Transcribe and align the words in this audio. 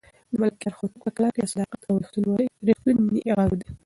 د 0.31 0.33
ملکیار 0.41 0.73
هوتک 0.77 0.97
په 1.03 1.09
کلام 1.15 1.31
کې 1.33 1.41
د 1.43 1.47
صداقت 1.53 1.81
او 1.89 1.95
رښتونې 2.03 2.31
مینې 2.63 3.31
غږ 3.37 3.51
دی. 3.59 3.69